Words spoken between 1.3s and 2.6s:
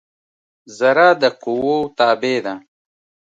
قوؤ تابع ده.